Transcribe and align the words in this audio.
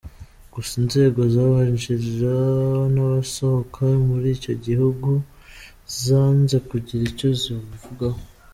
Gusa 0.53 0.73
inzego 0.83 1.19
z’abinjira 1.33 2.37
n’abasohoka 2.93 3.83
muri 4.07 4.27
icyo 4.37 4.53
gihugu 4.65 5.09
zanze 6.03 6.55
kugira 6.69 7.03
icyo 7.11 7.29
zibivugaho. 7.41 8.19